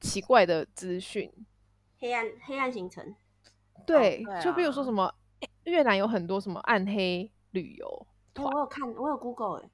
[0.00, 1.30] 奇怪的资讯，
[1.98, 3.14] 黑暗黑暗行程，
[3.86, 5.14] 对，哦对啊、就比如说什么
[5.64, 9.68] 越南有很多什么暗黑旅游，我有看，我有 Google 哎，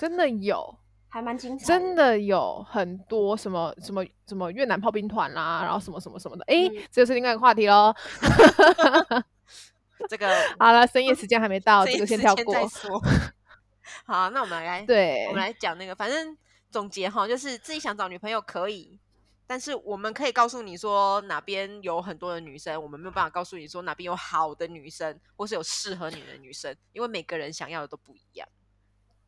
[0.00, 0.76] 真的有，
[1.08, 7.94] 还蛮精彩，真的有很多什么什么什么越南炮兵团啦，然后什么什么什么的，哎、嗯，这个是另外一个话题喽。
[10.08, 12.54] 这个好了，深夜时间还没到，这个先跳过。
[14.04, 16.36] 好，那我们来，对，我们来讲那个，反正
[16.70, 18.98] 总结哈，就是自己想找女朋友可以，
[19.46, 28.48] 但是我们可以告诉你说哪边有很多的女生，我们没有办法告诉你说哪边有好的女生，或是有适合你的女生，因为每个人想要的都不一样。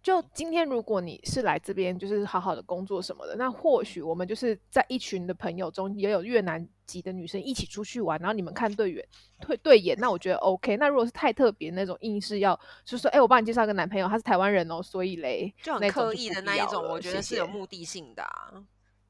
[0.05, 9.09] 就今天，如果你是来这边，就是好好的工作什么的，那或许我们就是在一群的朋友中，也有越南籍的女生一起出去玩，然后你们看对眼，
[9.41, 10.77] 对对眼，那我觉得 OK。
[10.77, 18.63] 那如果是太特别那种，硬是要就是说，哎、欸，我帮你介绍个男朋友，他是台湾人哦，所以嘞，就很刻意的那一种，我觉得是有目的性的、啊。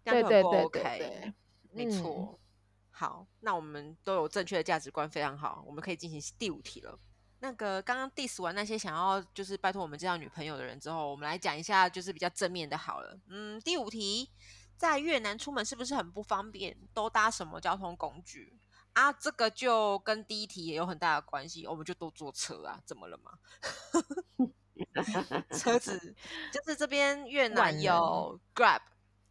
[0.05, 1.33] 对对对对对，
[1.73, 2.39] 没错、嗯。
[2.93, 6.97] 好，那我们都有正确的价值观，非常好，我们可以进行第五题了。
[7.45, 13.19] 那个刚刚 diss 完那些想要就是拜托我们介绍女朋友的人之后，我们来讲一下就是比较正面的好了。
[13.29, 14.31] 嗯，第五题，
[14.79, 16.75] 在越南出门是不是很不方便？
[16.95, 18.59] 都搭什么交通工具
[18.95, 19.13] 啊？
[19.13, 23.33] 这个就跟第一题也有很大的关系，我们就都坐车啊，怎么了吗？
[25.53, 26.17] 车子
[26.51, 28.81] 就是这边越南有 Grab，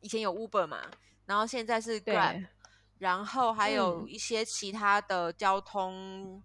[0.01, 0.83] 以前有 Uber 嘛，
[1.25, 2.45] 然后现在是 Grab，
[2.99, 6.43] 然后还有一些其他的交通。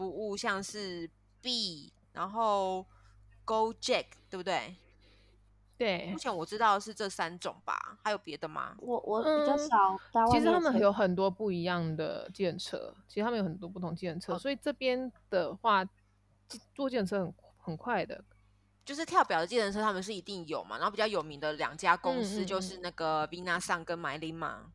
[0.00, 1.10] 服务像是
[1.42, 2.86] B，然后
[3.44, 4.74] GoJack，对不对？
[5.76, 8.74] 对，目前我知道是这三种吧，还有别的吗？
[8.78, 9.94] 我我比较少。
[10.14, 15.84] 嗯、其实他们有很多不一样的计程车，其实他们有很多不同计程车，哦，所以这边的话
[16.74, 18.24] 坐计程车很很快的，
[18.86, 20.78] 就是跳表的计程车他们是一定有嘛。
[20.78, 24.72] 然后比较有名的两家公司就是那个 Vinasun 跟 MyLink 嘛。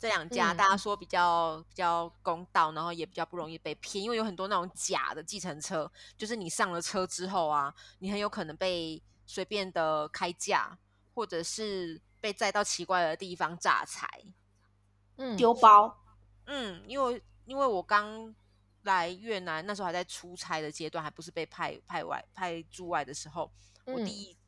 [0.00, 10.78] 这两家大家说比较比较公道，然后也比较不容易被骗，因为有很多那种假的计程车，就是你上了车之后啊，你很有可能被随便的开价，
[11.12, 14.08] 或者是被载到奇怪的地方诈财，
[15.16, 15.94] 嗯，丢包，
[16.46, 18.34] 嗯，因为因为我刚
[18.84, 23.52] 来越南那时候还在出差的阶段，还不是被派派外派驻外的时候，
[23.84, 24.32] 我第一。
[24.32, 24.39] 嗯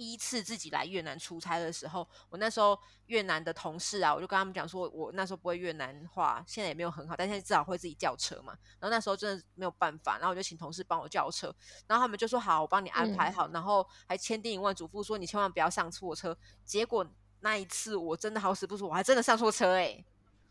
[0.00, 8.56] 第一次自己来越南出差的时候，我那时候越南的同事啊，我就跟他们讲说，我那时候不会越南话，现在也没有很好，但现在至少会自己叫车嘛。
[8.78, 11.54] 然后那时候真的没有办法，然后我就请同事帮我叫车，
[11.86, 16.34] 然后他们就说好，我帮你安排好，嗯、然后还千叮咛万嘱咐说你千万不要上错车。
[16.64, 17.06] 结果
[17.40, 20.04] 那一次我真的好死不死，我还真的上错车哎、欸，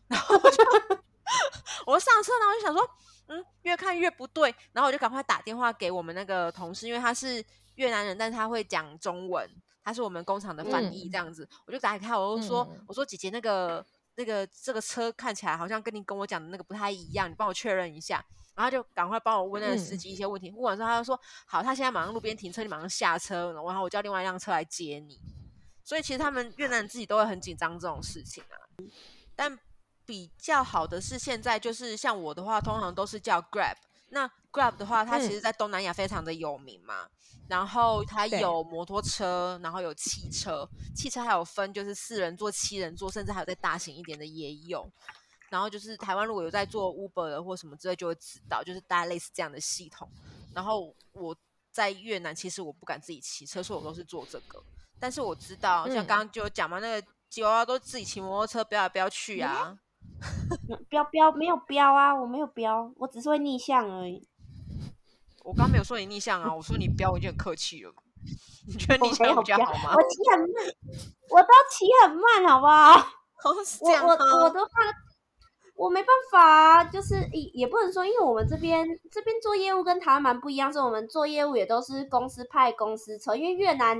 [0.06, 0.64] 然后我就
[1.86, 2.88] 我上车，然后我就想说，
[3.26, 7.44] 嗯，越看越不对，然后我就赶快打电话给我们那个同事，因为他是。
[7.80, 9.48] 越南人，但是他会讲中文，
[9.82, 13.84] 他是我们工厂的翻译，这样子，嗯、我就打开，我就说，嗯、我说姐姐，那个
[14.16, 18.22] 那个这个车看起来好像跟你跟我讲的那个不太一样，你帮我确认一下，
[18.54, 25.18] 然后就赶快帮我问那个司机一些问题，问完之后他就说，好，他现在马上路边停车，你马上下车，然后我叫另外一辆车来接你。
[25.82, 28.54] 所以其实他们越南人自己都会很紧张这种事情啊，
[29.34, 29.58] 但
[30.04, 33.76] 比较好的是现在就是像我的话，通常都是叫 Grab。
[34.10, 44.90] 那 Grab 的话，它其实在东南亚非常的有名嘛，嗯、然后它有摩托车，然后有汽车，汽车还有分就是四人座、七人座，甚至还有再大型一点的也有。
[45.48, 50.08] 然后就是台湾如果有在做 Uber 的或什么之类，就会知道，就是大概类似这样的系统。
[50.52, 51.36] 然后我
[51.70, 54.60] 在越南其实我不敢自己骑车，所以我都是做这个。
[54.98, 59.68] 但是我知道，像刚刚就讲嘛，那个吉娃娃都自己骑摩托车飙来飙去啊。
[59.70, 59.78] 嗯
[60.88, 64.26] 飙飙没有标啊，我没有标，我只是会逆向而已。
[65.42, 67.92] 我刚没有说你逆向啊，我说你标，我已经很客气了。
[68.68, 69.94] 你觉得逆向比较好吗？
[69.94, 70.48] 我骑很慢，
[71.30, 72.94] 我都骑很慢，好不好？
[73.42, 74.70] 我我我都怕，
[75.74, 83.98] 我没办法啊，就是也也不能说，因为我们这边这边做业务跟台湾蛮不一样，是我们做业务也都是公司派公司车，因为越南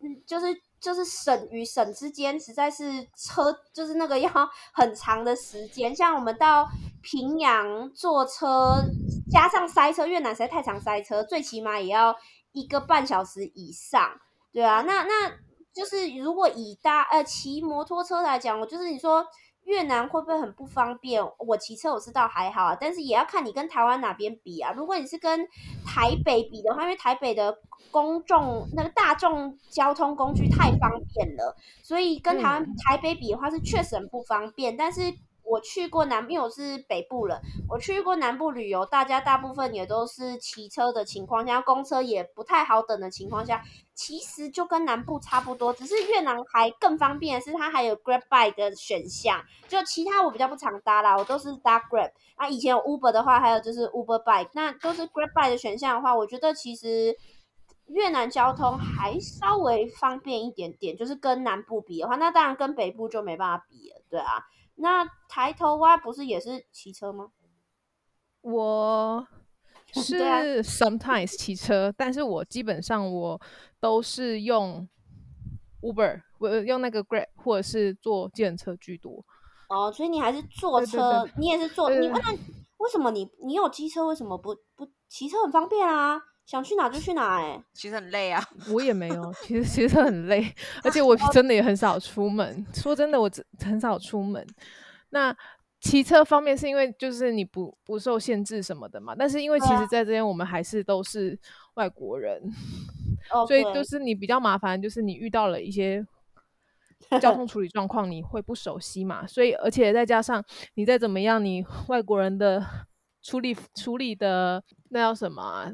[0.00, 0.46] 嗯就是。
[0.82, 4.30] 就是省与省之间实在是车，就是那个要
[4.74, 5.94] 很长的时间。
[5.94, 6.68] 像我们到
[7.02, 8.82] 平阳坐车，
[9.30, 12.14] 加上塞车，越南实在太常塞车，最起码也要
[12.52, 14.10] 一个半小时以上。
[14.52, 15.30] 对啊，那那
[15.72, 19.24] 就是如果以搭呃骑摩托车来讲，我就是你说。
[19.64, 21.22] 越南会不会很不方便？
[21.38, 24.72] 我骑车我知道还好啊，但是也要看你跟台湾哪边比啊。
[24.72, 25.46] 如果你是跟
[25.86, 27.56] 台北比的话，因为台北的
[27.92, 35.00] 公众那个大众交通工具太方便了，所以跟台湾台北比的话是确实很不方便，但是。
[35.44, 37.36] 我去过南，因为我是北部人，
[37.68, 43.60] 我去过南部旅游，大家大部分也都是骑车的情况下，公车也不太好等的情况下，
[43.92, 52.48] 其实就跟南部差不多，只是越南还更方便的是它还有 Grab Bike 的选项，就其他我比较不常搭啦，我都是搭 Grab 啊。
[52.48, 57.14] 以前有 Uber 的话，还有就是 Uber Bike，那都是 Grab Bike 的选项的话，我觉得其实
[57.86, 64.44] 越南交通还稍微方便一点点，就是跟南部比的话，那当然跟北部就没办法比了，对啊。
[64.76, 67.28] 那抬头蛙不是也是骑车吗？
[68.40, 69.26] 我
[69.92, 73.40] 是 sometimes 骑车，啊、但是我基本上我
[73.78, 74.88] 都是用
[75.82, 79.24] Uber，我用那个 Grab 或者是坐计程车居多。
[79.68, 81.90] 哦，所以你还是坐车，对对对，你也是坐。
[81.90, 82.32] 你问他
[82.78, 86.20] 为什么你你有机车，为什么不不骑车很方便啊？
[86.44, 88.42] 想去哪就去哪，欸，哎，其实很累啊。
[88.70, 90.44] 我也没有，其实其实很累，
[90.84, 92.66] 而且我真的也很少出门。
[92.74, 93.30] 说真的，我
[93.64, 94.46] 很少出门。
[95.10, 95.34] 那
[95.80, 101.38] 骑车方面是因为就是你不不受限制什么的嘛，但是因为其实在这边我们还是都是
[101.74, 102.40] 外国人，
[103.30, 106.06] 啊、所以就是你比较麻烦，就是你遇到了一些
[107.20, 109.26] 交通处理状况，你会不熟悉嘛。
[109.26, 112.64] 所以而且再加上你再怎么样，你外国人的
[113.22, 115.72] 处理处理的那叫什么啊？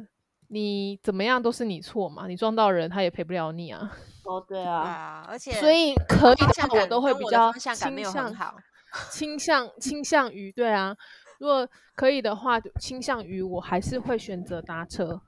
[0.49, 3.91] 你怎么样都是你错嘛，你撞到人他也赔不了你啊。
[4.25, 8.57] 哦，对啊，而且所以可以的话，我都会比较倾向好，
[9.11, 10.95] 倾向倾向于对啊。
[11.39, 15.23] 如果可以的话，倾向于我还是会选择搭车。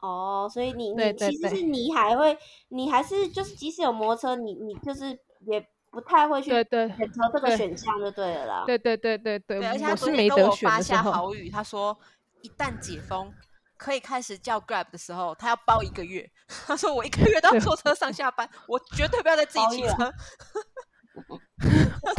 [0.00, 2.38] 哦，所以你你其实是你还会，
[2.68, 5.10] 你还是就是即使有摩托车，你你就是
[5.40, 6.88] 也不太会去选择
[7.32, 8.64] 这个选项就对了啦。
[8.66, 11.98] 对对对对对，对，而且他是没得选的时候，豪语他说
[12.40, 13.30] 一旦解封。
[13.82, 16.30] 可以开始叫 Grab 的时候，他要包一个月。
[16.66, 20.12] 他说：“我一个月都要坐车上下班，我绝对不要再自己骑车。”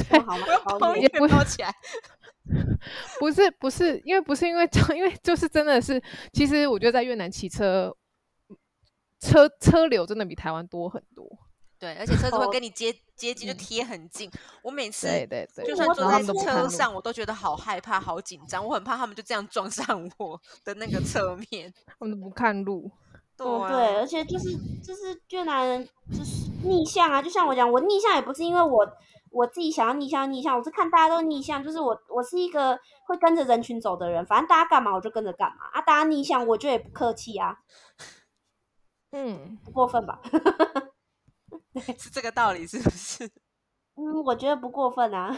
[0.10, 0.46] 对，好吗？
[0.78, 1.74] 包也不包起来。
[3.18, 6.04] 不是不是，因为不是因为 因为就是真的是，
[6.34, 7.96] 其实我觉得在越南骑车
[9.22, 11.26] 车车流真的比台湾多很多。
[11.84, 14.32] 对，而且车子会跟你接接近，就贴很近。
[14.62, 18.66] 我每次对对对，就算坐在车上，我都觉得好害怕、好紧张。
[18.66, 21.74] 我很怕他们就这样撞上我 的那个侧面。
[21.86, 22.90] 他们都不看路。
[23.36, 24.50] 对、啊嗯、对，而且就是
[24.82, 28.88] 就是越南人就是逆向啊，就像我讲，我逆向也不是因为我
[29.30, 37.58] 我自己想要逆向逆向，我是看大家都逆向，就是我我是一个会跟着人群走的人，反正大家干嘛我就跟着干嘛啊，大家逆向我就也不客气啊。
[39.12, 40.22] 嗯，不过分吧？
[41.98, 43.26] 是这个道理是不是？
[43.96, 45.38] 嗯，我觉得不过分啊。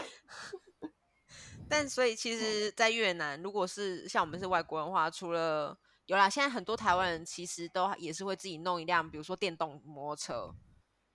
[1.68, 5.76] 但所以其实，在越南，如果是像我们是外国人的话，除了
[6.06, 10.54] 有啦，现在很多台湾人其实都也是会自己弄一辆，比如说电动摩托车，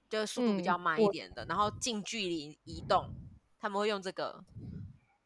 [0.09, 3.09] 就速度比较慢一点的，嗯、然后近距离移动，
[3.59, 4.43] 他们会用这个。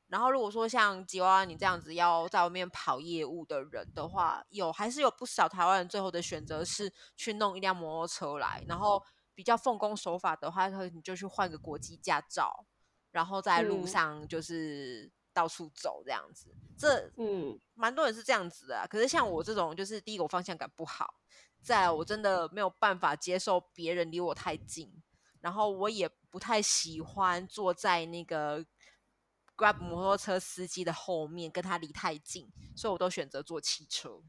[0.08, 9.04] 然后如果说像吉娃娃你这样子要在外面跑业务的人的话，有还是有不少台湾人最后的选择是去弄一辆摩托车来，然后。
[9.36, 12.66] 比较奉公守法的话，你就去换个国际驾照，
[13.12, 16.50] 然后在路上就是到处走这样子。
[16.56, 18.88] 嗯、这嗯，蛮多人是这样子的。
[18.90, 21.16] 可是像我这种，就是第一个我方向感不好，
[21.62, 24.92] 再来我真的没有办法接受别人离我太近，
[25.42, 28.66] 然后我也不太喜欢坐在那个
[29.58, 34.22] Grab 摩托车司机的后面，跟他离太近，所以我都选择坐汽车。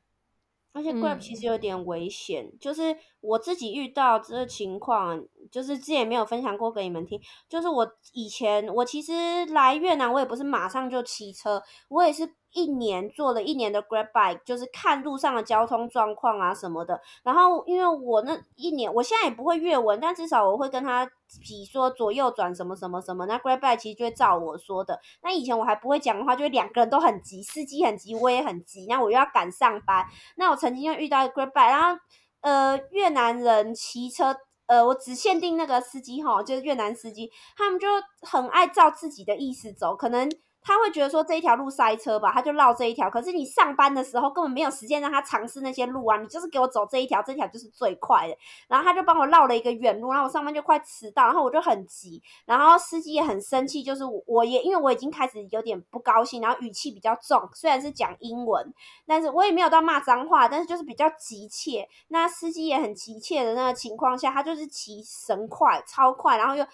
[0.77, 7.21] 而且 Grab 其实有点危险，嗯、就是我自己遇到这个情况，就是之前没有分享过给你们听。
[7.49, 12.35] 就是我以前我其实来越南，我也不是马上就骑车，我也是。
[12.53, 16.99] 一年做了一年的 Grab Bike，就是看路上的交通状况啊什么的。
[17.23, 21.07] 然后因为我那一年，我现在也不会越文，但至少我会跟他
[21.43, 23.27] 比说左右转什么什么什么。
[23.27, 24.99] 那 Grab Bike 其实就会照我说的。
[25.23, 28.87] 那以前我还不会讲的话，就两个人都很急，司机很急，我也很急。
[28.89, 30.07] 那我又要赶上班。
[30.37, 32.01] 那我曾经又遇到 Grab Bike，然后
[32.41, 34.35] 呃越南人骑车，
[34.67, 37.89] 呃我只限定那个司机哈，就是越南司机，他们就
[38.23, 40.29] 很爱照自己的意思走，可能。
[40.67, 43.09] 他会觉得说这一条路塞车吧，他就绕这一条。
[43.09, 48.37] 可是你上班的时候根本没有时间让他尝试那些路啊，你就是给我走这一条，这条就是最快的。
[48.67, 58.75] 然后他就帮我绕了一个远路，然后我上班就快迟到，然后我就很急，然后司机也很生气，就是我也因为我已经开始有点不高兴，然后语气比较重，虽然是讲英文，
[59.07, 61.89] 但是我也没有到骂脏话，但是就是比较急切。
[62.09, 66.67] 那司机也很急切的那个情况下，他就是骑神快，超快，然后又。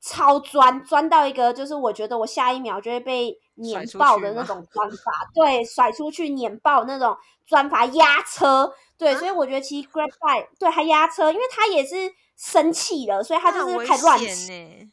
[0.00, 11.94] 超钻钻到一个，就是我觉得我下一秒就会被碾爆的那 种钻法，对，甩出去碾爆那种钻法压车，对，啊、所以我觉得其实 Grab Bike 对他压车，因为他也是
[12.36, 14.90] 生气了，所以他就是开始乱骑，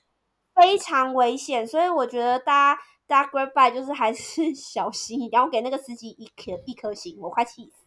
[0.54, 7.86] 非常危险，所以我觉得大家大家 Grab Bike 就是还是 小心一点，然后给那个司机一颗一颗星，我快气死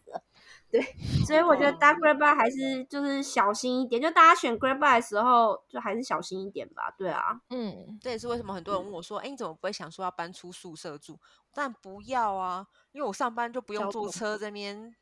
[0.71, 0.81] 对，
[1.25, 6.89] 所以我觉得搭 Grab Bike 还是就是小心一点，就大家选 Grab Bike 的时候就还是小心一点吧。
[6.97, 11.19] 对啊，嗯，这也是为什么很多人问我说：“哎、嗯，你怎么不会想说要搬出宿舍住？”
[11.53, 14.95] 但不要啊，因为我上班就不用坐车这边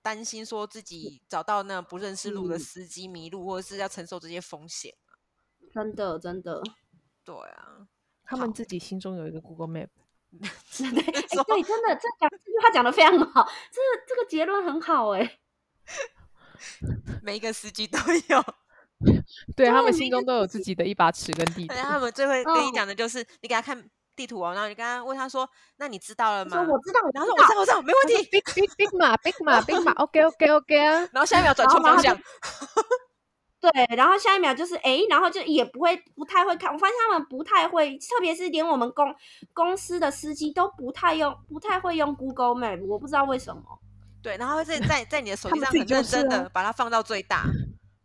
[0.00, 4.94] 担心说自己找到那不认识路的司机迷路，或者是要承受这些风险。
[5.72, 6.62] 真的，真的，
[7.24, 7.88] 对啊，
[8.24, 9.88] 他们自己心中有一个 Google Map。
[10.40, 15.40] 对，欸、 对，真的，这讲这句话讲的非常好，这这个结论很好哎、欸。
[17.22, 17.98] 每一个司机都
[18.28, 18.42] 有，
[19.04, 19.22] 对，
[19.56, 21.74] 对他们心中都有自己的一把尺跟地图。
[21.74, 25.48] 他们最会跟你讲的就是，你给他看地图哦，然后你刚刚问他说
[25.78, 28.28] ：“那你知道了吗？”我知道，然后说：“我知道，我知道，没问题。
[28.30, 31.08] ”Big big big 马，big 马，big 马，OK，OK，OK 啊。
[31.12, 32.18] 然后下一秒转错方向。
[33.60, 36.72] 对，然后下一秒就是哎，然后就也不会不太会看。
[36.72, 39.12] 我发现他们不太会，特别是连我们公
[39.52, 43.62] 公司的司机都不太用，不太会用 Google Map，我不知道为什么。
[44.22, 47.44] 对，然后会在在在你的 手机上很认真的把它放到最大，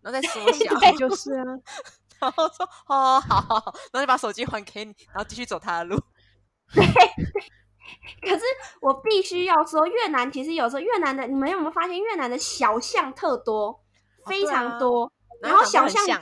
[0.02, 1.44] 然后再缩 小，对就是啊。
[2.20, 6.00] 然后说哦，好好好，然后就把手机还给你，然后继续走他的路。
[6.74, 6.84] 对，
[8.22, 8.44] 可是
[8.82, 13.84] 我必须要说，越南其实有时候越南的，你们有没有发现越南的小巷特多，
[14.26, 15.12] 非常多。
[15.44, 16.20] 然后小巷，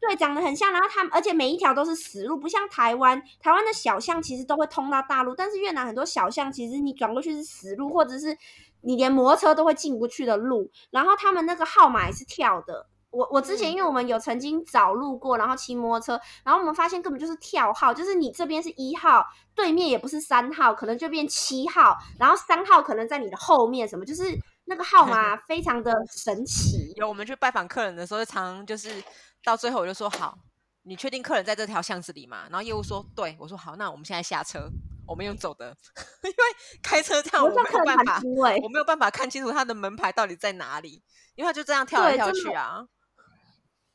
[0.00, 0.72] 对，长得很像。
[0.72, 3.22] 然后他们，而且每一条都是死路，不像台湾。
[3.40, 8.36] 台湾的小巷其实都会通到大陆，但是越南很多小巷其实你转过去是死路，或者是
[8.80, 10.68] 你连摩托车都会进不去的路。
[10.90, 12.88] 然后他们那个号码也是跳的。
[13.10, 19.24] 我我之前因为我们有曾经找路过，然后骑摩托车，然后我们发现根本就是跳号，就是你这边是一号，
[19.54, 24.36] 对面也不是三号，可能就变七号，然后三号可能在你的后面，什么就是。
[24.64, 26.92] 那个号 码非常的神奇。
[26.96, 29.02] 有我们去拜访客人的时候，常常就是
[29.44, 30.38] 到最后我就说好，
[30.82, 32.44] 你确定客人在这条巷子里吗？
[32.50, 34.68] 然后业务说对，我说好，那我们现在下车，
[35.06, 35.76] 我们用走的，
[36.24, 36.36] 因为
[36.82, 38.20] 开车这样我没有办法，
[38.62, 41.02] 我没有办法看清楚他的门牌到底在哪里，
[41.34, 42.86] 因为他就这样跳来跳去啊。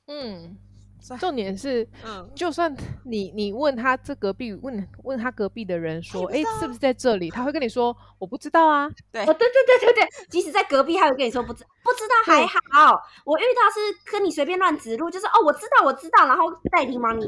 [0.07, 0.57] 嗯，
[1.15, 7.29] 重点是，嗯，就算你你问他这隔壁问问他隔壁的人说，哎、欸，是不是在这里？
[7.29, 8.89] 他会跟你说我不知道啊。
[9.11, 13.01] 对，哦，对对对对对，即使在隔壁，他会跟你说不知不知道还好。
[13.23, 17.25] 我遇到是跟你随便乱指路，就是哦，我知道我知道，然后带你往你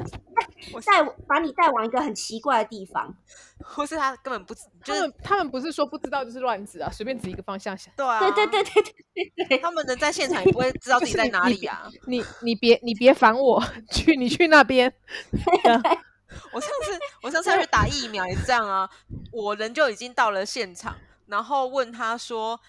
[0.85, 3.15] 带把你带往一个很奇怪的地方，
[3.63, 4.53] 或是他根本不，
[4.83, 7.93] 就是他们他们不是说不知道就是乱指啊，随便指一个方向想。
[7.95, 8.83] 对啊，对对对对
[9.15, 11.89] 对对，他们能在现 场也不会知道自己在哪里啊。
[12.07, 13.63] 你你别你别烦我。
[13.91, 14.93] 去，你去那边。
[16.51, 18.89] 我上次我上次去打疫苗也是这样啊，
[19.31, 20.95] 我人就已经到了现场，
[21.27, 22.59] 然后问他说：“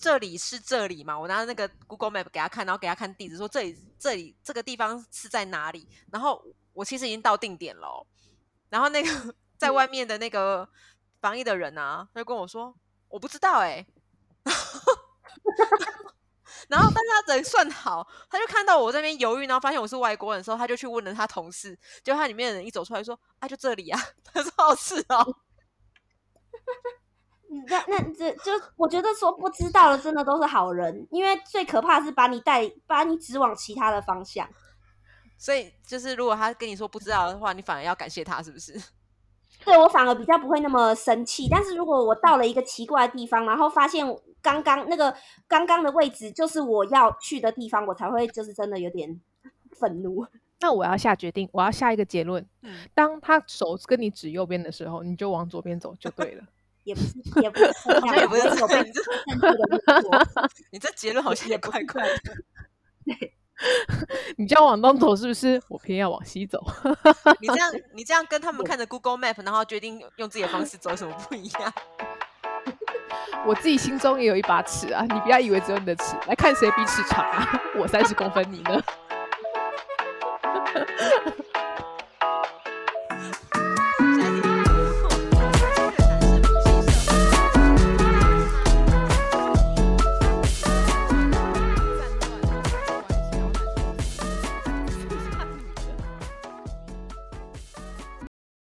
[0.00, 6.42] 这里是这里嘛？”我拿那个 Google Map 给他看，然后给他看地址，说：“这里这里这个地方是在哪里？”然后
[6.72, 8.06] 我其实已经到定点了，
[8.70, 9.08] 然后那个
[9.58, 10.68] 在外面的那个
[11.20, 12.74] 防疫的人啊，他就跟我说
[13.08, 13.86] ：“我不知道哎、欸。”
[16.68, 21.78] 然后，但是他人算好，他就看到我这边犹豫，然后发现我是外国人的时候，他就去问了他同事。
[22.02, 25.36] 结果他里面的人一走出来说：“啊，就这里啊。”他说：“好是哦。”
[27.68, 34.48] 那那这就我觉得说不知道的真的都是好人，因为最可怕是把你带把你指往其他的方向。
[35.36, 38.72] 所以就是如果他跟你说不知道的话，你反而要感谢他，是不是？
[39.64, 41.48] 对，我反而比较不会那么生气。
[41.50, 44.06] 但是如果我到了一个奇怪的地方，然后发现。
[44.40, 45.12] 刚刚那个
[45.48, 49.20] 刚刚的位置就是我要去的地方，我才会就是真的有点
[49.72, 50.24] 愤怒。
[50.60, 52.46] 那我要下决定，我要下一个结论。
[52.62, 56.44] 嗯，当他手跟你指右边的时候，你就往左边走就对了。
[56.88, 57.12] 也不是，
[57.42, 57.64] 也不是，
[58.18, 58.82] 也不是左边。
[60.72, 62.14] 你这结论好像也怪怪的。
[63.04, 63.34] 对，
[64.38, 65.60] 你这样往东走，是不是？
[65.68, 66.64] 我偏要往西走。
[67.40, 71.70] 你这样，你这样跟他们看着 Google Map，然后决定用自己的方式走，有什么不一样？
[73.44, 75.02] 我自己心中也有一把尺啊！
[75.02, 77.60] 你不要以为只有你的尺，来看谁比尺长啊！
[77.76, 78.82] 我三十公分，你呢？